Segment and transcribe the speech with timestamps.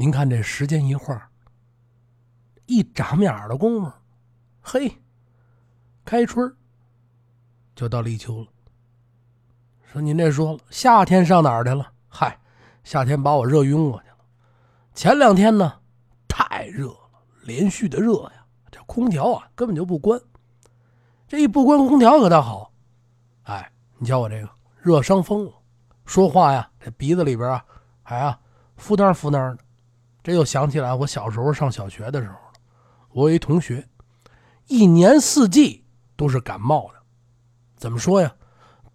[0.00, 1.20] 您看这时间一晃，
[2.64, 3.92] 一眨眼的功夫，
[4.62, 4.90] 嘿，
[6.06, 6.50] 开春
[7.74, 8.46] 就到立秋了。
[9.84, 11.92] 说您这说了，夏天上哪儿去了？
[12.08, 12.40] 嗨，
[12.82, 14.16] 夏天把我热晕过去了。
[14.94, 15.70] 前两天呢，
[16.26, 17.10] 太热了，
[17.42, 20.18] 连续的热呀，这空调啊根本就不关。
[21.28, 22.72] 这一不关空调可倒好，
[23.42, 24.48] 哎，你瞧我这个
[24.80, 25.52] 热伤风了，
[26.06, 27.62] 说话呀，这鼻子里边啊
[28.02, 28.40] 还啊
[28.78, 29.62] 负担负担的。
[30.22, 32.36] 这又想起来我小时候上小学的时候，
[33.10, 33.88] 我有一同学，
[34.66, 35.84] 一年四季
[36.16, 37.00] 都是感冒的。
[37.76, 38.30] 怎么说呀？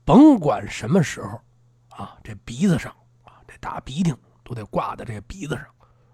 [0.03, 1.41] 甭管什么时候，
[1.89, 5.65] 啊，这鼻子上啊，这大鼻涕都得挂在这鼻子上，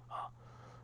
[0.08, 0.32] 啊，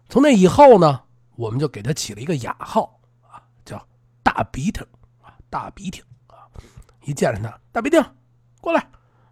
[0.10, 1.02] 从那以后呢，
[1.38, 3.82] 我们就给他起了一个雅号，啊，叫
[4.22, 4.82] 大鼻涕，
[5.22, 6.52] 啊，大鼻涕，啊，
[7.06, 7.98] 一见着他，大鼻涕，
[8.60, 8.86] 过来，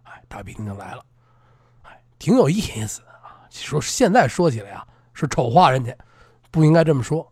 [0.04, 1.04] 哎，大鼻涕就来了，
[1.82, 3.15] 哎，挺有意思的。
[3.62, 5.96] 说现在说起来啊，是丑化人家，
[6.50, 7.30] 不应该这么说，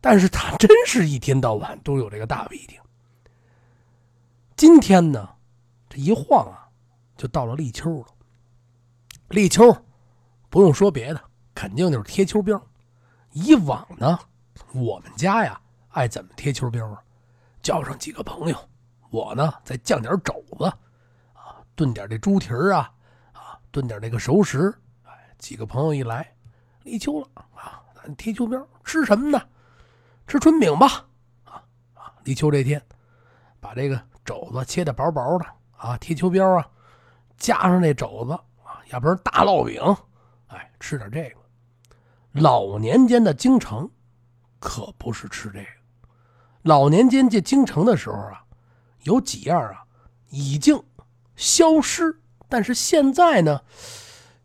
[0.00, 2.78] 但是他真是一天到晚都有这个大鼻涕。
[4.56, 5.28] 今天呢？
[5.88, 6.68] 这一晃啊，
[7.16, 8.06] 就到了立秋了。
[9.28, 9.76] 立秋，
[10.50, 11.20] 不用说别的，
[11.54, 12.60] 肯定就是贴秋膘。
[13.32, 14.18] 以往呢，
[14.72, 17.02] 我们家呀爱怎么贴秋膘啊？
[17.62, 18.56] 叫上几个朋友，
[19.10, 20.64] 我呢再酱点肘子，
[21.32, 22.92] 啊，炖点这猪蹄儿啊，
[23.32, 24.72] 啊，炖点这个熟食。
[25.44, 26.34] 几个朋友一来，
[26.84, 29.38] 立秋了啊，咱贴秋膘，吃什么呢？
[30.26, 31.04] 吃春饼吧。
[31.44, 32.82] 啊啊，立秋这天，
[33.60, 35.44] 把这个肘子切的薄薄的。
[35.76, 36.66] 啊，贴秋膘啊，
[37.36, 39.82] 加上那肘子啊，要不然大烙饼，
[40.46, 41.36] 哎，吃点这个。
[42.32, 43.90] 老年间的京城，
[44.58, 45.68] 可不是吃这个。
[46.62, 48.42] 老年间进京城的时候啊，
[49.02, 49.84] 有几样啊
[50.30, 50.82] 已经
[51.36, 53.60] 消失，但是现在呢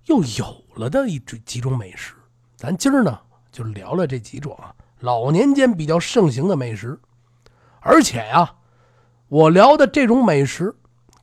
[0.07, 2.13] 又有了的一几种美食。
[2.55, 3.19] 咱今儿呢
[3.51, 6.97] 就聊聊这几种啊老年间比较盛行的美食，
[7.81, 8.55] 而且呀，
[9.27, 10.73] 我聊的这种美食。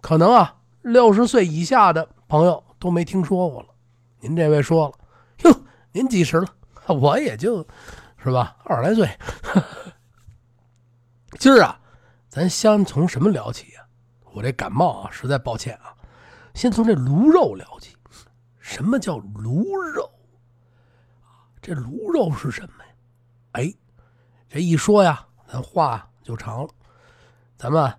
[0.03, 3.69] 可能啊，六十岁以下的朋友都没听说过了。
[4.21, 4.95] 您这位说了，
[5.51, 5.61] 哟，
[5.93, 6.47] 您几十了？
[6.95, 7.67] 我也就，
[8.23, 9.09] 是吧，二十来岁。
[11.41, 11.81] 今儿啊，
[12.29, 13.83] 咱先从什么聊起啊？
[14.33, 15.95] 我这感冒啊，实在抱歉啊。
[16.55, 17.96] 先从这卤肉聊起。
[18.67, 19.63] 什么叫卤
[19.93, 20.11] 肉？
[21.63, 22.91] 这卤肉是什么呀？
[23.53, 23.73] 哎，
[24.49, 26.69] 这一说呀，咱话就长了。
[27.57, 27.95] 咱们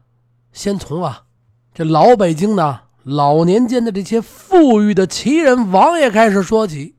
[0.52, 1.24] 先从啊。
[1.74, 6.98] 这老北京呢，老年间的这些富裕的奇人王爷开始说起，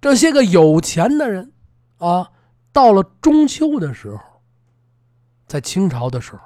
[0.00, 1.52] 这些个有钱的人，
[1.98, 2.30] 啊，
[2.72, 4.22] 到了中秋的时候，
[5.48, 6.42] 在清朝的时候，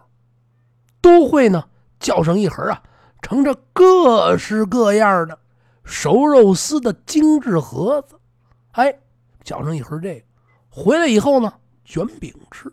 [1.03, 1.69] 都会呢
[2.00, 2.82] 叫上一盒啊，
[3.20, 5.38] 盛着各式各样的
[5.88, 8.21] 熟肉丝的精致盒子，
[8.72, 8.94] 哎，
[9.43, 10.26] 叫上一盒这个，
[10.69, 11.50] 回来以后呢，
[11.82, 12.71] 卷饼吃，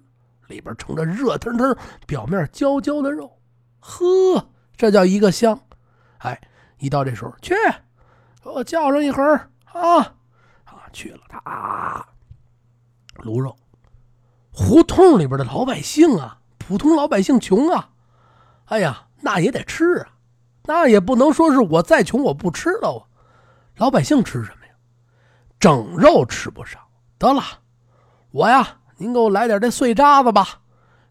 [0.47, 3.39] 里边盛着热腾腾、表面焦焦的肉，
[3.79, 4.49] 呵。
[4.77, 5.57] 这叫一个香，
[6.17, 6.41] 哎，
[6.79, 7.55] 一到这时候去，
[8.43, 9.23] 给我叫上一盒
[9.63, 9.99] 啊
[10.65, 10.83] 啊！
[10.91, 12.05] 去了，他啊
[13.19, 13.55] 卤肉，
[14.51, 17.91] 胡同里边的老百姓啊，普通老百姓穷啊，
[18.65, 20.14] 哎呀，那也得吃啊，
[20.67, 23.01] 那也不能说是我再穷我不吃了啊。
[23.77, 24.73] 老百姓吃什么呀？
[25.59, 26.81] 整肉吃不上，
[27.17, 27.41] 得了，
[28.31, 28.67] 我呀，
[28.97, 30.47] 您给我来点这碎渣子吧。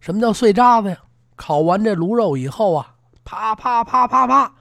[0.01, 0.99] 什么叫碎渣子呀？
[1.37, 2.95] 烤完这炉肉以后啊。
[3.25, 4.53] 啪啪啪啪啪，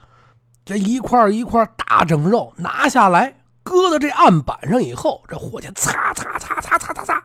[0.64, 7.22] 这一块一块大整肉拿下来，搁到这案板上以后，这伙计擦擦擦擦擦擦擦，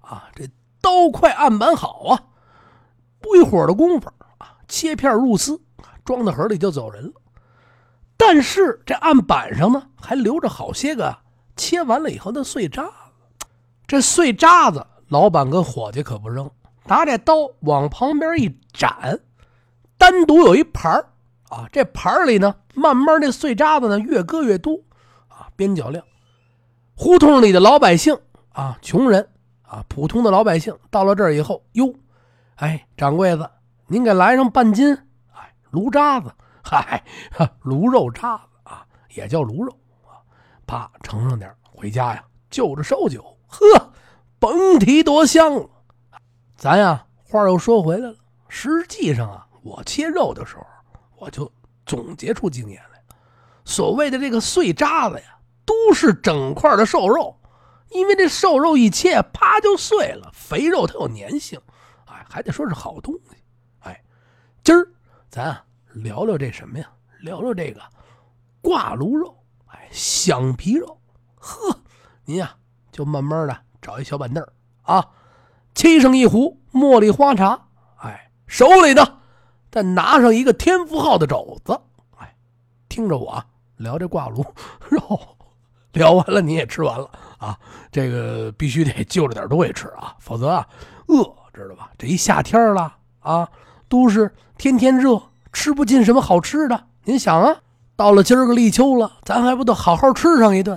[0.00, 0.48] 啊，这
[0.80, 2.22] 刀快案板好啊！
[3.20, 5.60] 不一会儿的功夫啊，切片入丝，
[6.08, 7.12] 装到盒里就走人了。
[8.16, 11.14] 但是这案板上呢，还留着好些个
[11.54, 13.46] 切完了以后的碎渣子。
[13.86, 16.50] 这碎渣子，老板跟伙计可不扔，
[16.86, 19.20] 拿这刀往旁边一斩。
[19.98, 21.04] 单独有一盘
[21.50, 24.80] 啊，这盘里呢，慢慢这碎渣子呢越搁越多
[25.28, 26.02] 啊，边角料。
[26.94, 28.16] 胡同里的老百姓
[28.54, 29.28] 啊，穷人
[29.60, 31.92] 啊，普通的老百姓到了这儿以后，哟，
[32.54, 33.50] 哎，掌柜的，
[33.88, 34.98] 您给来上半斤，
[35.70, 37.04] 炉，渣子，嗨，
[37.62, 39.72] 炉肉渣子啊，也叫炉肉
[40.06, 40.20] 啊，
[40.66, 43.92] 啪盛上点回家呀，就着烧酒，呵，
[44.38, 45.68] 甭提多香了。
[46.56, 48.16] 咱呀，话又说回来了，
[48.48, 49.44] 实际上啊。
[49.62, 50.64] 我切肉的时候，
[51.16, 51.50] 我就
[51.84, 53.02] 总结出经验来。
[53.64, 57.38] 所谓的这个碎渣子呀，都是整块的瘦肉，
[57.90, 60.30] 因为这瘦肉一切，啪就碎了。
[60.32, 61.60] 肥肉它有粘性，
[62.06, 63.36] 哎，还得说是好东西。
[63.80, 64.02] 哎，
[64.62, 64.88] 今儿
[65.30, 66.88] 咱啊聊聊这什么呀？
[67.20, 67.80] 聊聊这个
[68.62, 69.36] 挂炉肉，
[69.66, 70.98] 哎，香皮肉。
[71.36, 71.78] 呵，
[72.24, 72.56] 您呀
[72.90, 74.44] 就慢慢的找一小板凳
[74.82, 75.06] 啊，
[75.74, 77.60] 沏上一壶茉莉花茶，
[77.96, 79.20] 哎，手里呢
[79.70, 81.78] 再拿上一个天福号的肘子，
[82.16, 82.34] 哎，
[82.88, 83.44] 听着我
[83.76, 84.42] 聊这挂炉
[84.88, 85.36] 肉，
[85.92, 87.58] 聊完了你也吃完了啊，
[87.92, 90.66] 这个必须得就着点东西吃啊，否则啊
[91.08, 91.22] 饿，
[91.52, 91.90] 知道吧？
[91.98, 93.48] 这一夏天了啊，
[93.88, 95.22] 都是天天热，
[95.52, 96.88] 吃不进什么好吃的。
[97.04, 97.60] 您想啊，
[97.94, 100.76] 到了今儿个立秋了，咱还不得好好吃上一顿？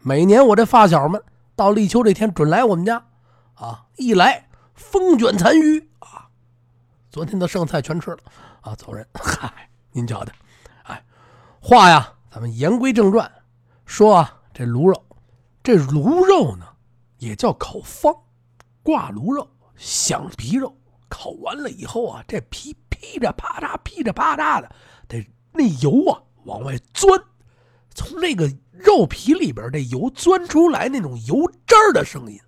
[0.00, 1.22] 每年我这发小们
[1.56, 3.02] 到立秋这天准来我们家，
[3.54, 6.28] 啊，一来风卷残余啊，
[7.10, 8.18] 昨天的剩菜全吃了
[8.60, 9.06] 啊，走人。
[9.14, 10.32] 嗨，您瞧瞧，
[10.82, 11.02] 哎，
[11.58, 13.32] 话呀，咱们言归正传，
[13.86, 15.02] 说啊，这炉肉，
[15.62, 16.66] 这炉肉呢，
[17.16, 18.14] 也叫烤方，
[18.82, 20.76] 挂炉肉、响皮肉，
[21.12, 24.74] 烤完了以后啊，这皮噼里啪嚓、噼里啪嚓的，
[25.06, 27.22] 得那油啊往外钻，
[27.94, 28.50] 从那个。
[28.74, 32.40] 肉皮里边这油钻出来那种油汁儿的声音，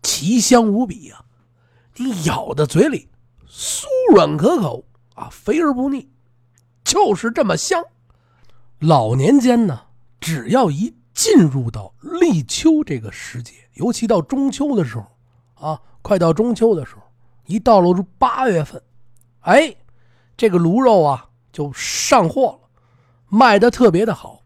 [0.00, 1.24] 奇香无比呀！
[1.96, 3.08] 你咬在嘴里，
[3.48, 4.84] 酥软可口
[5.14, 6.08] 啊，肥而不腻，
[6.84, 7.82] 就是这么香。
[8.78, 9.86] 老年间呢，
[10.20, 15.06] 只要一进入到立秋这个时节，尤其到中秋的时候
[15.54, 17.02] 啊，快到中秋的时候，
[17.46, 18.82] 一到了八月份，
[19.40, 19.74] 哎，
[20.36, 22.68] 这个卤肉啊就上货了，
[23.28, 24.42] 卖的特别的好。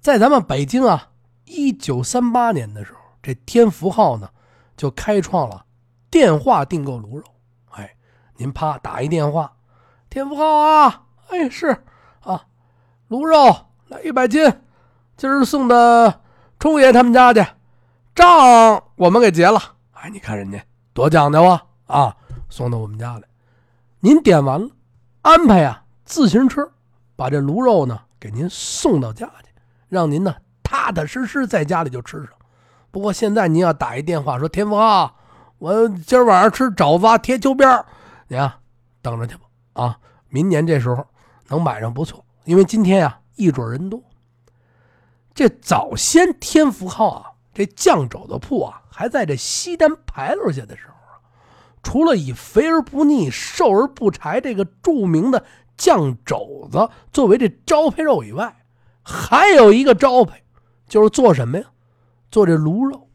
[0.00, 1.10] 在咱们北京啊，
[1.44, 4.30] 一九三八年的时候，这天福号呢
[4.76, 5.64] 就开创了
[6.10, 7.24] 电话订购卤肉。
[7.70, 7.96] 哎，
[8.36, 9.52] 您啪打一电话，
[10.08, 11.84] 天福号啊，哎是
[12.20, 12.46] 啊，
[13.08, 14.62] 卤肉来一百斤，
[15.16, 16.22] 今儿送到
[16.58, 17.44] 冲爷他们家去，
[18.14, 19.60] 账我们给结了。
[19.92, 20.62] 哎，你看人家
[20.94, 22.16] 多讲究啊啊，
[22.48, 23.22] 送到我们家来，
[24.00, 24.68] 您点完了，
[25.22, 26.72] 安排啊自行车
[27.16, 29.50] 把这炉肉呢给您送到家去。
[29.88, 32.28] 让您呢踏踏实实在家里就吃上。
[32.90, 35.12] 不过现在您要打一电话说天福啊，
[35.58, 37.84] 我今儿晚上吃肘子贴秋膘，
[38.28, 38.58] 你啊
[39.02, 39.98] 等着去吧啊！
[40.28, 41.04] 明年这时候
[41.48, 44.00] 能买上不错，因为今天呀一准人多。
[45.34, 50.94] 这早先天福号啊，这酱肘子铺啊还在这西单牌楼下的时候，
[51.82, 55.44] 除了以肥而不腻、瘦而不柴这个著名的
[55.76, 58.64] 酱肘子作为这招牌肉以外，
[59.02, 60.42] 还有一个招牌，
[60.88, 61.64] 就是做什么呀？
[62.30, 63.08] 做这卤肉。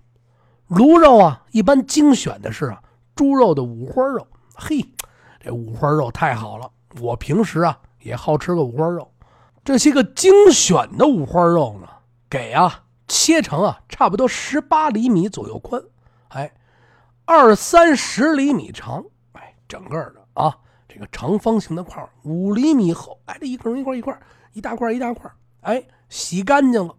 [0.67, 2.81] 卤肉啊，一般精选的是啊
[3.15, 4.27] 猪肉的五花肉。
[4.55, 4.83] 嘿，
[5.39, 9.11] 这五花肉太好了，我平时啊也好吃个五花肉。
[9.63, 11.87] 这些个精选的五花肉呢，
[12.29, 15.81] 给啊切成啊差不多十八厘米左右宽，
[16.29, 16.51] 哎，
[17.25, 20.55] 二三十厘米长，哎，整个的啊
[20.87, 24.17] 这个长方形的块五厘米厚，哎，这一块一块一块，
[24.53, 25.29] 一大块一大块。
[25.61, 26.95] 哎，洗干净了，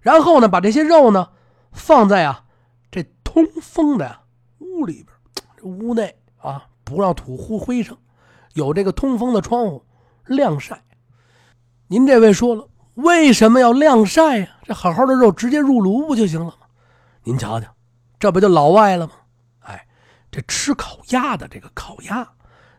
[0.00, 1.28] 然后呢，把这些肉呢
[1.70, 2.44] 放在啊
[2.90, 4.18] 这通风的
[4.58, 7.96] 屋里边，屋内啊不让土糊灰尘，
[8.54, 9.84] 有这个通风的窗户
[10.26, 10.82] 晾晒。
[11.86, 14.56] 您这位说了，为什么要晾晒呀？
[14.64, 16.54] 这好好的肉直接入炉不就行了吗？
[17.22, 17.68] 您瞧瞧，
[18.18, 19.12] 这不就老外了吗？
[20.32, 22.26] 这吃烤鸭的这个烤鸭，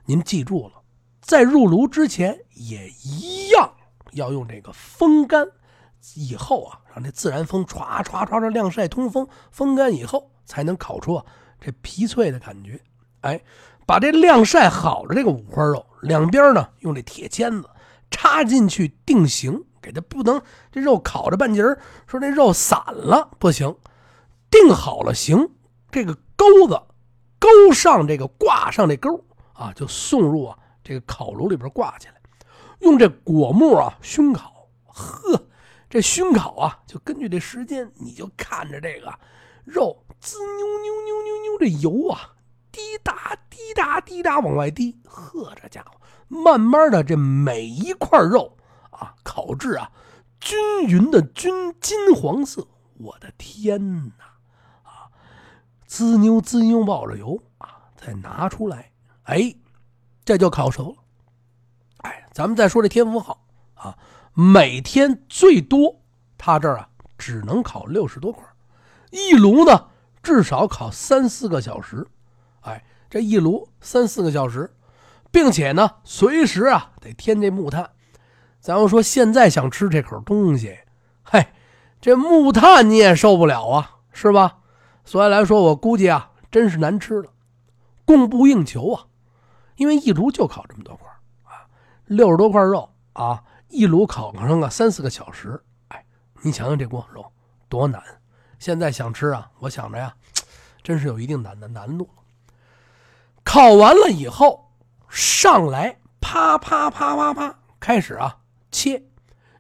[0.06, 0.82] 您记住了，
[1.22, 3.74] 在入炉之前也一样。
[4.14, 5.48] 要用这个风干，
[6.16, 11.26] 以后啊，让这自然风唰唰唰的晾晒通风，风干以后才能烤出啊
[11.62, 12.82] 这皮脆的感觉。
[13.22, 13.40] 哎，
[13.86, 17.70] 把这晾晒好的这个五花肉，两边呢用这铁签子
[18.10, 20.42] 插进去定型，给它不能
[20.72, 21.62] 这肉烤着半截，
[22.08, 23.76] 说这肉散了不行，
[24.50, 25.50] 定好了型，
[25.92, 26.82] 这个钩子
[27.44, 29.22] 钩上这个挂上这钩
[29.52, 32.14] 啊，就送入啊这个烤炉里边挂起来。
[32.80, 35.46] 用这果木啊熏烤，呵，
[35.90, 39.14] 这熏烤啊，就根据这时间，你就看着这个
[39.66, 42.30] 肉滋扭扭扭扭扭，这油啊
[42.72, 48.58] 滴答滴答滴答往外滴，呵，这家伙慢慢的这每一块肉
[48.90, 49.92] 啊烤制啊
[50.40, 52.66] 均匀的均金黄色，
[52.98, 54.33] 我的天哪，
[55.94, 58.90] 滋妞滋妞冒着油啊，再拿出来，
[59.26, 59.54] 哎，
[60.26, 60.96] 这就烤熟了。
[61.98, 63.46] 哎咱们再说这天福号
[63.76, 63.96] 啊，
[64.34, 66.02] 每天最多
[66.36, 68.44] 他这儿啊只能烤六十多块，
[69.12, 69.86] 一炉呢
[70.24, 72.08] 至少烤三四个小时，
[72.62, 74.74] 哎，这一炉三四个小时，
[75.30, 77.92] 并且呢随时啊得添这木炭。
[78.60, 80.76] 咱们说现在想吃这口东西，
[81.22, 81.50] 嘿，
[82.02, 84.58] 这木炭你也受不了啊，是吧？
[85.06, 87.32] 所以来说，我估计啊真是难吃了，
[88.06, 89.08] 供不应求啊，
[89.76, 91.08] 因为一炉就烤这么多块
[91.44, 91.68] 啊。
[92.06, 96.06] 六十多块肉啊，一炉烤上个三四个小时，哎，
[96.42, 97.26] 你想想这锅肉
[97.68, 98.02] 多难！
[98.60, 100.16] 现在想吃啊，我想着呀，
[100.82, 102.10] 真是有一定难的难度。
[103.44, 104.72] 烤完了以后，
[105.10, 108.38] 上来啪啪啪啪啪开始啊
[108.72, 109.04] 切，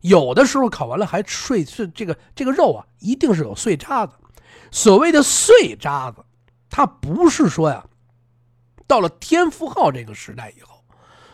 [0.01, 4.15] 有的时候烤完了还碎碎这个这个肉啊，一定是有碎渣子。
[4.73, 6.25] 所谓的碎渣子，
[6.67, 7.85] 它不是说呀，
[8.87, 10.83] 到了天福号这个时代以后，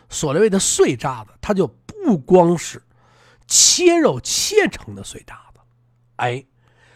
[0.10, 2.84] 所谓的碎渣子，它就不光是
[3.48, 5.62] 切肉切成的碎渣子，
[6.18, 6.46] 哎，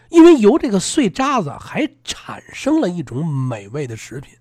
[0.09, 4.37] 因为由这个碎渣子还产生了一种美味的食品。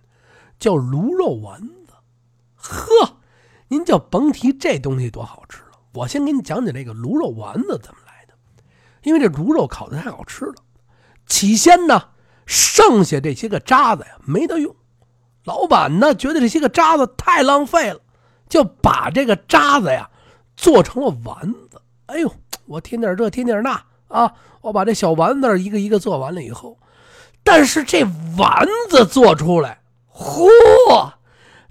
[0.59, 1.93] 叫卤肉丸子，
[2.57, 3.19] 呵，
[3.69, 5.71] 您就甭提这东西多好吃了。
[5.95, 8.35] 我先给你讲讲这个卤肉丸子怎么来的，
[9.03, 10.55] 因为这卤肉烤的太好吃了。
[11.33, 12.11] 起先呢，
[12.45, 14.77] 剩下这些个渣子呀没得用，
[15.45, 18.01] 老板呢觉得这些个渣子太浪费了，
[18.51, 20.11] 就把这个渣子呀
[20.57, 21.81] 做成了丸子。
[22.05, 22.31] 哎呦，
[22.67, 26.77] 我添点这添点那啊，我把这小丸子一个一个做完了以后，
[27.43, 28.05] 但是这
[28.37, 29.81] 丸子做出来。
[30.13, 30.47] 嚯，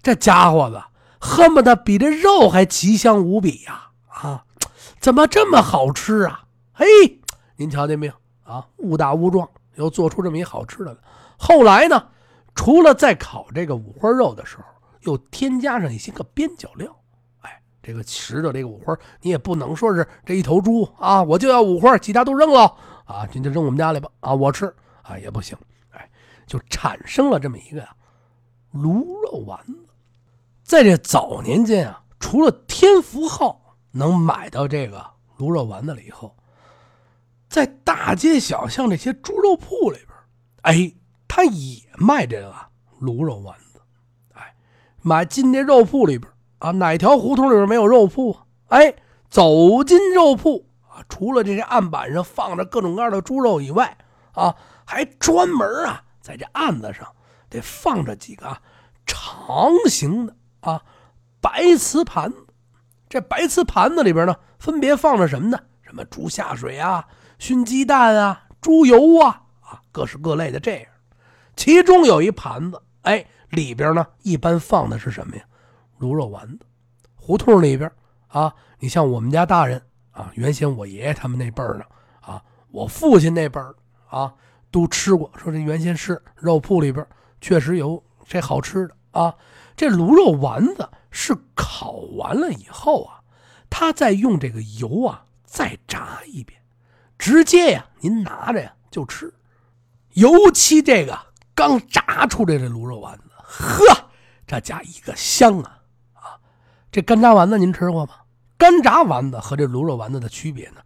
[0.01, 0.81] 这家伙子
[1.19, 3.89] 恨不得比这肉还奇香无比呀！
[4.07, 4.45] 啊，
[4.99, 6.45] 怎么这么好吃啊？
[6.73, 6.87] 嘿，
[7.57, 8.67] 您瞧见没有啊？
[8.77, 10.97] 误打误撞又做出这么一好吃的。
[11.37, 12.07] 后来呢，
[12.55, 14.63] 除了在烤这个五花肉的时候，
[15.01, 16.95] 又添加上一些个边角料。
[17.39, 25.57] 哎，这个吃的这个五花，你也不能说是这一头猪啊，我就要五花，其他都扔了啊，您就扔我们家来吧啊，我吃啊也不行。
[25.91, 26.09] 哎，
[26.45, 27.95] 就产生了这么一个呀。
[28.73, 29.93] 卤肉丸子，
[30.63, 35.05] 在这早年间啊，除了天福号能买到这个
[35.37, 36.35] 卤肉丸子了以后，
[37.51, 40.07] 在大街小巷这些猪肉铺里边，
[40.61, 40.93] 哎，
[41.27, 42.55] 他也卖这个
[43.01, 43.81] 卤肉丸子。
[44.35, 44.55] 哎，
[45.01, 48.45] 买进这肉铺里边啊，哪条胡同里边没有肉铺啊？
[48.69, 48.95] 哎，
[49.29, 53.97] 走进肉铺啊，除了这些案板上放着各种各样的猪肉以外，
[54.31, 54.55] 啊，
[54.85, 57.05] 还专门啊，在这案子上。
[57.49, 58.57] 得放着几个
[59.05, 60.81] 长形的啊
[61.41, 62.47] 白瓷盘子，
[63.09, 65.59] 这白瓷盘子里边呢，分别放着什么呢？
[65.81, 67.05] 什么猪下水啊、
[67.41, 70.85] 熏鸡蛋啊、猪油啊啊，各式各类的这样。
[71.55, 75.41] 其中有一盘子，哎，里边呢一般放的是什么呀？
[75.99, 76.59] 卤肉丸子。
[77.15, 77.91] 胡同里边
[78.27, 79.81] 啊，你像我们家大人
[80.11, 81.85] 啊，原先我爷爷他们那辈儿呢
[82.19, 83.73] 啊，我父亲那辈儿
[84.07, 84.31] 啊，
[84.69, 85.31] 都吃过。
[85.35, 87.03] 说这原先是肉铺里边。
[87.41, 89.33] 确实有这好吃的啊！
[89.75, 93.21] 这卤肉丸子是烤完了以后啊，
[93.67, 96.60] 他再用这个油啊再炸一遍，
[97.21, 99.31] 直接呀您拿着呀就吃。
[100.13, 101.15] 尤其这个
[101.53, 104.09] 刚炸出来的卤肉丸子，呵，
[104.47, 105.77] 这家一个香啊
[106.13, 106.41] 啊！
[106.91, 108.13] 这干炸丸子您吃过吗？
[108.57, 110.81] 干炸丸子和这卤肉丸子的区别呢，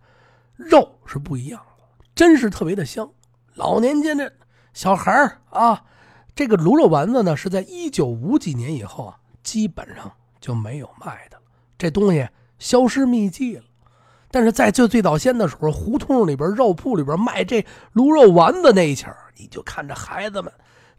[0.57, 3.09] 肉是不一样的，真是特别的香。
[3.53, 4.33] 老年间的
[4.73, 5.85] 小孩啊。
[6.35, 10.11] 这个卤肉丸子呢，是在一九五几年以后啊，基本上
[10.41, 11.43] 就没有卖的了，
[11.77, 12.27] 这东西
[12.59, 13.63] 消失匿迹了。
[14.31, 19.05] 但是在最最早先的时候，胡同里边、肉铺里边卖这卤肉丸子那一起
[19.37, 20.51] 你就看着孩子们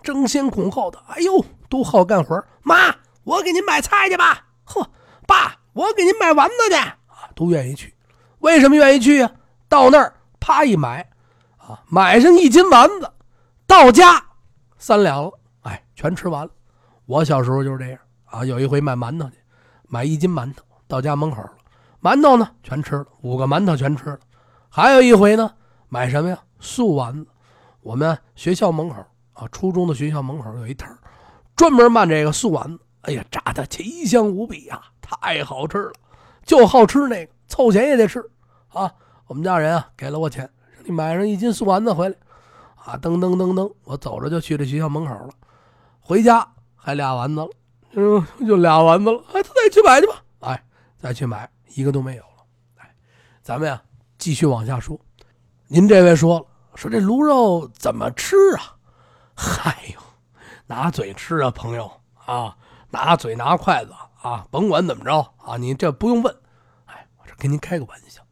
[0.03, 2.43] 争先恐后的，哎呦，都好干活。
[2.63, 4.47] 妈，我给您买菜去吧。
[4.65, 4.89] 呵，
[5.27, 6.95] 爸，我给您买丸子去啊，
[7.35, 7.95] 都愿意去。
[8.39, 9.31] 为什么愿意去啊？
[9.69, 11.09] 到那儿啪一买，
[11.57, 13.11] 啊，买上一斤丸子，
[13.67, 14.23] 到家。
[14.79, 16.51] 三两了，哎，全吃完了。
[17.07, 18.45] 我小时候就是这样啊。
[18.45, 19.37] 有一回买馒头去，
[19.89, 21.43] 买一斤馒头到家门口，
[22.07, 24.19] 馒头呢全吃了，五个馒头全吃了。
[24.69, 25.53] 还有一回呢，
[25.89, 26.39] 买什么呀？
[26.61, 27.27] 素丸子。
[27.81, 30.97] 我们学校门口啊，初中的学校门口有一摊
[31.57, 32.79] 专门卖这个素丸子。
[33.03, 35.93] 哎呀，炸的奇香无比呀，太好吃了，
[36.45, 38.25] 就好吃那个，凑钱也得吃
[38.69, 38.89] 啊。
[39.27, 40.49] 我们家人啊给了我钱，
[40.85, 42.15] 你买上一斤素丸子回来。
[42.85, 45.31] 啊，噔噔噔噔，我走着就去这学校门口了。
[45.99, 46.47] 回家
[46.77, 47.51] 还俩丸子了，
[47.95, 49.21] 嗯，就俩丸子了。
[49.33, 50.23] 哎，他再去买去吧。
[50.41, 50.65] 哎，
[50.97, 52.45] 再去买，一个都没有了。
[52.77, 52.95] 哎，
[53.43, 53.83] 咱们呀，
[54.17, 54.99] 继续往下说。
[55.69, 58.77] 您这位说了，说这卤肉怎么吃啊？
[59.37, 60.01] 嗨 呦，
[60.67, 62.57] 拿嘴吃啊，朋友啊，
[62.91, 63.93] 拿嘴拿筷子
[64.23, 66.35] 啊，甭管怎么着啊，你这不用问。
[66.87, 68.23] 哎，我这跟您开个玩笑，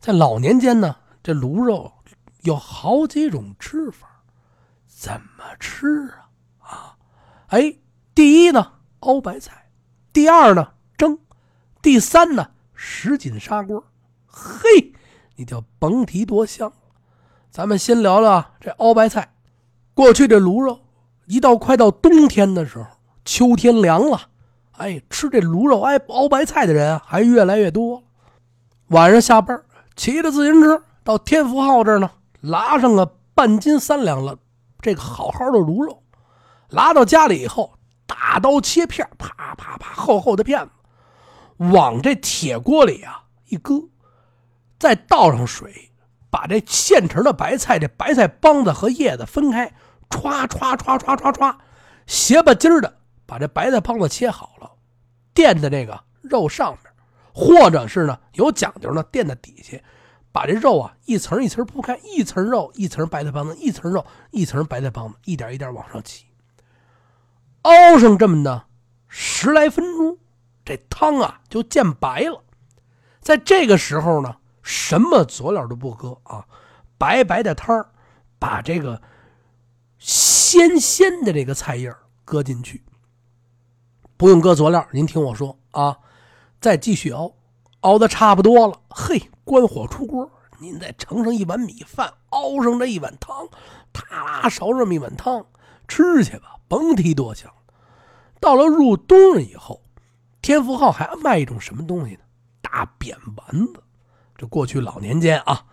[0.00, 1.92] 在老年间呢，这卤肉。
[2.42, 4.06] 有好几种吃法，
[4.86, 6.28] 怎么吃啊？
[6.58, 6.96] 啊，
[7.46, 7.74] 哎，
[8.14, 9.50] 第一呢，熬白菜；
[10.12, 11.16] 第二呢，蒸；
[11.80, 12.50] 第三呢，
[12.86, 13.82] 什锦砂锅。
[14.26, 14.92] 嘿，
[15.36, 16.70] 你就甭提多香。
[17.50, 19.32] 咱们先聊聊这熬白菜。
[19.94, 20.80] 过去这卤肉，
[21.24, 22.86] 一到快到冬天的时候，
[23.24, 24.20] 秋天凉了，
[24.72, 28.04] 哎，吃这卤肉哎熬白菜的人，还越来越多。
[28.88, 29.62] 晚上下班，
[29.96, 32.10] 骑着自行车到天福号这儿呢。
[32.42, 34.36] 拉上个半斤三两了，
[34.82, 36.02] 这个好好的卤肉，
[36.68, 40.70] 拉到家里以后，大刀切片，啪啪啪，厚厚的片子，
[41.58, 43.88] 往这铁锅里啊一搁，
[44.78, 45.92] 再倒上水，
[46.30, 49.72] 把这现成的白菜，这白菜帮子和叶子分开，
[50.08, 51.56] 歘歘歘歘歘歘，
[52.06, 54.70] 斜巴筋儿的把这白菜帮子切好了，
[55.32, 56.92] 垫在这个肉上面，
[57.32, 59.78] 或者是呢有讲究呢，垫在底下。
[60.32, 66.24] 把这肉啊一层一层铺开，一层肉一层白菜帮子，一层肉一层白菜帮子，一点一点往上起，
[67.62, 68.64] 熬上这么的
[69.06, 70.18] 十来分钟，
[70.64, 72.42] 这汤啊就见白了。
[73.20, 76.46] 在这个时候呢，什么佐料都不搁啊，
[76.98, 77.88] 白白的汤儿，
[78.38, 79.00] 把这个
[79.98, 81.94] 鲜鲜的这个菜叶
[82.24, 82.82] 搁进去，
[84.16, 84.86] 不用搁佐料。
[84.92, 85.98] 您听我说啊，
[86.60, 87.32] 再继续熬。
[87.80, 93.46] 熬的差不多了，嘿，关火出锅，您再盛上一碗米饭，熬上这一碗汤，
[93.92, 95.44] 啪啦烧这么一碗汤，
[95.86, 97.52] 吃去吧，甭提多香。
[98.40, 99.82] 到了入冬了以后，
[100.44, 102.20] 天福号还卖一种什么东西呢？
[102.60, 103.82] 大扁丸子。
[104.36, 105.64] 这过去老年间啊，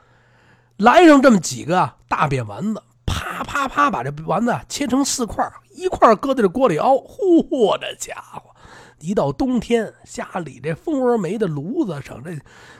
[0.77, 6.93] 来上这么几个大扁丸子，啪啪啪把这丸子切成四块，一块搁在这锅里熬。
[6.93, 8.55] 嚯，我的家伙！
[8.99, 12.31] 一到冬天，家里这蜂窝煤的炉子上，这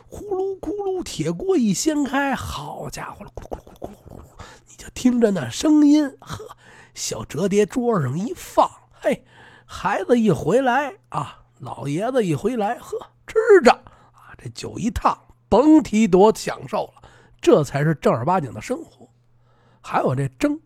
[0.08, 4.24] 呼噜咕噜，铁锅一掀开，好家伙了，咕噜咕噜咕噜咕噜，
[4.70, 6.56] 你就听着那声音，呵，
[6.94, 9.26] 小折叠桌上一放，嘿，
[9.66, 19.08] 孩子一回来啊，老爷子一回来，呵，吃着啊，这酒一烫，甭提多享受了，这才是正儿八经的生活。
[19.80, 20.60] 还有这蒸，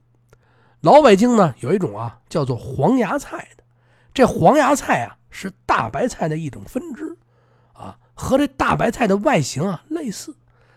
[0.79, 3.63] 老北京呢有一种啊，叫做黄芽菜的，
[4.13, 5.17] 这黄芽菜啊。
[5.37, 7.17] 是大白菜的一种分支，
[7.73, 10.33] 啊，和这大白菜的外形啊类似，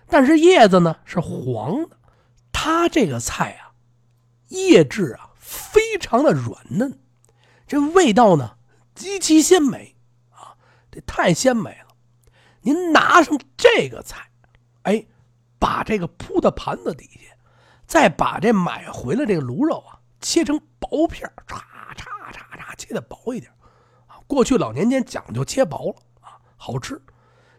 [0.09, 1.97] 但是叶子呢是黄的。
[2.51, 3.71] 它这个菜啊，
[4.49, 6.99] 叶质啊非常的软嫩，
[7.69, 8.57] 这味道呢
[8.97, 9.95] 极其鲜美，
[11.07, 11.95] 太鲜美了。
[12.61, 14.31] 您拿上这个菜，
[14.83, 15.07] 哎，
[15.59, 17.37] 把这个铺到盘子底下，
[17.87, 21.57] 再把这买回来这个卤肉啊切成薄片，嚓
[21.95, 23.53] 嚓嚓嚓切的薄一点。
[24.27, 27.01] 过去老年间讲究切薄了啊，好吃。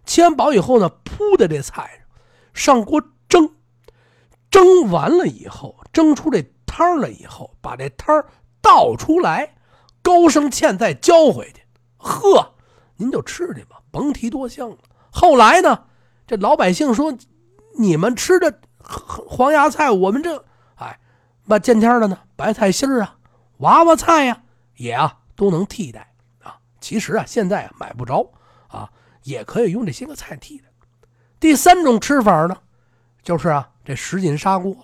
[0.06, 2.06] 切完薄以后呢，铺在这菜
[2.54, 3.56] 上，上锅蒸。
[4.52, 8.26] 蒸完了以后，蒸出这汤了以后，把这汤
[8.62, 9.56] 倒出来，
[10.02, 11.64] 高声芡再浇回去。
[11.98, 12.56] 呵，
[13.00, 14.78] 您就吃去吧，甭提多香了。
[15.10, 15.86] 后来呢，
[16.28, 17.18] 这老百姓说
[17.80, 21.00] ：“你们吃的黄芽菜，我们这哎，
[21.46, 23.16] 那见天的呢，白菜心儿啊，
[23.60, 24.44] 娃娃菜呀，
[24.76, 28.30] 也啊都能替代啊。”其实啊，现在啊买不着
[28.68, 28.92] 啊，
[29.24, 30.66] 也可以用这些个菜替代。
[31.40, 32.58] 第三种吃法呢，
[33.24, 34.76] 就是啊这什锦砂锅。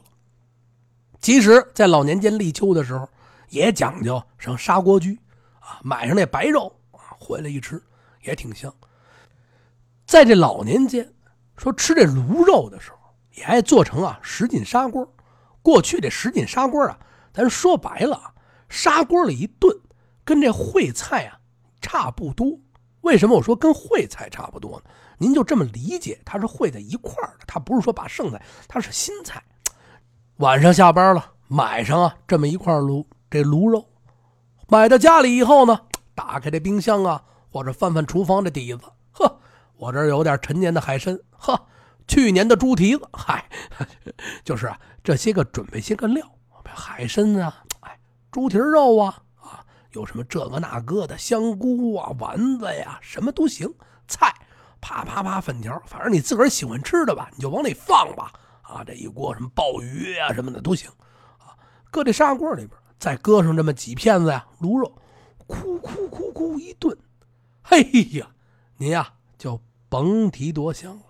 [1.20, 3.10] 其实，在老年间立秋的时候，
[3.50, 5.20] 也讲究上砂锅居
[5.60, 7.82] 啊，买上那白肉啊，回来一吃
[8.26, 8.74] 也挺香。
[10.06, 11.14] 在这老年间，
[11.58, 12.98] 说吃这卤肉的时候，
[13.36, 15.08] 也爱做成啊什锦砂锅。
[15.62, 17.00] 过去这什锦砂锅啊，
[17.34, 18.34] 咱说白了啊，
[18.70, 19.76] 砂锅里一炖，
[20.24, 21.40] 跟这烩菜啊。
[21.82, 22.48] 差不多，
[23.02, 24.86] 为什么我说跟烩菜差不多呢？
[25.20, 29.44] 您就这么理解，它是烩在一块儿的，它不是说把剩菜，它是新菜。
[30.38, 33.88] 晚上下班了，买上啊这么一块卤这卤肉，
[34.68, 35.80] 买到家里以后呢，
[36.16, 37.24] 打开这冰箱啊，
[37.56, 38.82] 或者翻翻厨房的底子，
[39.14, 39.40] 呵，
[39.78, 41.58] 我这儿有点陈年的海参，呵，
[42.06, 43.50] 去年的猪蹄子，嗨，
[44.44, 46.30] 就是啊这些个准备些个料，
[46.66, 47.98] 海参啊，哎，
[48.30, 49.24] 猪蹄肉啊。
[49.38, 53.74] 啊有什么这个那个的香菇啊、丸子呀，什么都行。
[54.06, 54.34] 菜，
[54.82, 58.34] 啪啪啪，粉条，反正你自个儿喜欢吃的吧，你就往里放吧。
[58.64, 60.92] 啊，这一锅什么鲍鱼啊什么的都行。
[61.38, 61.56] 啊，
[61.90, 64.92] 搁这砂锅里边，再搁上这么几片子呀卤肉，
[65.48, 66.94] 哭哭哭哭一炖，
[67.68, 68.28] 嘿呀，
[68.78, 71.04] 您呀就甭提多香了，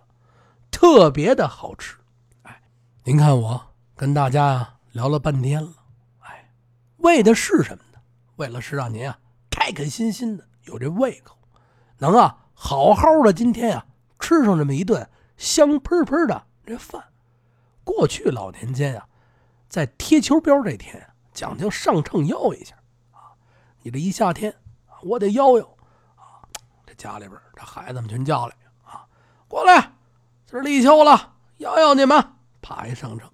[0.71, 1.97] 特别的好吃。
[2.43, 2.63] 哎，
[3.03, 5.73] 您看我跟大家呀聊了半天了，
[6.19, 6.49] 哎，
[6.99, 7.99] 为的是什么呢？
[8.37, 11.37] 为了是让您啊开开心心的有这胃口，
[11.97, 13.85] 能啊好好的今天啊
[14.17, 17.03] 吃上这么一顿香喷喷的这饭。
[17.83, 19.09] 过去老年间啊，
[19.67, 22.77] 在贴秋膘这天讲究上秤腰一下
[23.11, 23.35] 啊，
[23.81, 24.55] 你这一夏天
[25.03, 25.74] 我得腰腰，
[26.97, 28.55] 家里边这孩子们全叫来
[28.86, 29.05] 啊，
[29.47, 29.91] 过来，
[30.45, 32.23] 今儿立秋了，邀邀你们，
[32.62, 33.29] 啪一上秤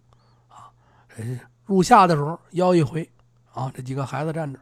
[0.50, 0.72] 啊，
[1.66, 3.10] 入夏的时候邀一回
[3.54, 4.60] 啊，这几个孩子站着。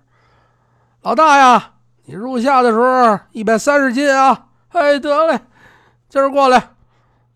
[1.02, 4.48] 老大呀，你入夏的时候一百三十斤啊！
[4.70, 5.40] 哎，得嘞，
[6.10, 6.72] 今儿过来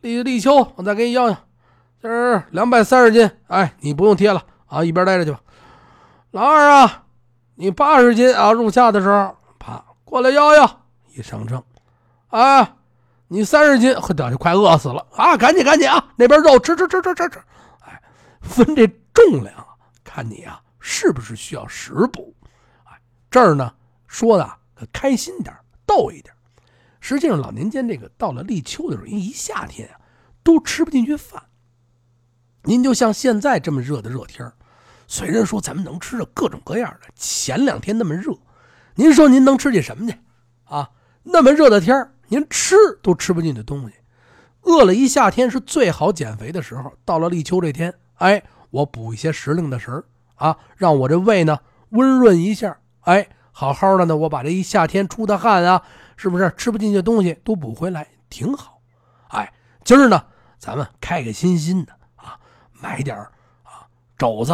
[0.02, 1.38] 立立秋，我再给你要要。
[2.02, 5.40] 今儿两百三十斤，哎，你不用贴了，啊，一边待着去吧。
[6.32, 7.06] 老二啊，
[7.56, 10.83] 你八十斤啊，入夏的时候，啪过来邀邀，
[11.16, 11.64] 一上秤，
[12.28, 12.78] 啊，
[13.28, 17.42] 你三十斤，呵，就快饿死了啊，赶紧赶紧啊，那边肉吃吃吃吃吃吃，
[17.82, 18.02] 哎，
[18.42, 19.66] 分这重量，
[20.04, 22.36] 看你啊是不是需要食补，
[22.86, 23.00] 哎，
[23.30, 23.74] 这儿呢
[24.08, 26.34] 说的可开心点，逗一点。
[27.00, 30.00] 实际上，老年间这个到了立秋的时候，一夏天啊，
[30.42, 31.44] 都吃不进去饭。
[32.64, 34.50] 您就像现在这么热的热天
[35.06, 38.32] 虽然说咱们能吃着各种各样的，前两天那么热，
[38.96, 40.18] 您说您能吃进什么去？
[40.64, 40.90] 啊，
[41.24, 43.96] 那么热的天您吃都吃不进的东西，
[44.62, 46.94] 饿了一夏天是最好减肥的时候。
[47.06, 50.04] 到了立秋这天，哎，我补一些时令的食儿
[50.36, 51.60] 啊，让我这胃呢
[51.90, 55.84] 温润一下，哎，好好的呢，我把这一夏天出的汗啊。
[56.16, 58.80] 是不是吃不进去的东西都补回来，挺好。
[59.30, 59.52] 哎，
[59.84, 60.24] 今儿呢，
[60.60, 62.40] 咱们开开心心的啊，
[62.72, 63.18] 买点
[63.64, 64.54] 啊肘子，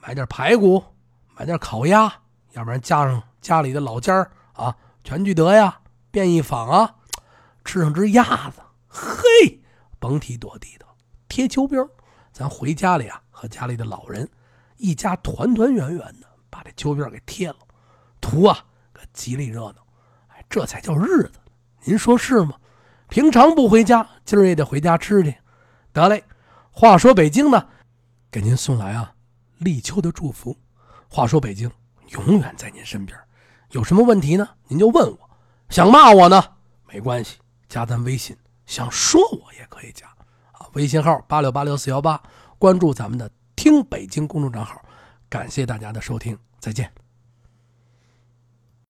[0.00, 0.82] 买点排骨，
[1.36, 2.10] 买点烤鸭，
[2.52, 6.96] 要不然加上家里的老家啊，全聚德呀、便宜坊啊，
[7.64, 9.60] 吃上只鸭子，嘿，
[9.98, 10.86] 甭提多地道。
[11.28, 11.88] 贴秋膘，
[12.32, 14.28] 咱回家里啊，和家里的老人
[14.76, 17.56] 一家团团圆圆的，把这秋膘给贴了，
[18.20, 19.86] 图啊个吉利热闹。
[20.28, 21.32] 哎这才叫日子，
[21.84, 22.56] 您说是吗？
[23.08, 25.36] 平常不回家，今儿也得回家吃去。
[25.92, 26.24] 得嘞，
[26.70, 27.68] 话说北京呢，
[28.30, 29.14] 给您送来啊
[29.58, 30.56] 立秋的祝福。
[31.08, 31.70] 话说北京
[32.10, 33.18] 永远在您身边，
[33.70, 34.48] 有什么问题呢？
[34.68, 35.30] 您就问我。
[35.68, 36.42] 想骂我呢，
[36.88, 38.36] 没关系，加咱微信。
[38.66, 40.06] 想说我也可以加
[40.52, 42.20] 啊，微信号八六八六四幺八，
[42.58, 44.80] 关注咱们的听北京公众账号。
[45.28, 46.99] 感谢大家的收听，再见。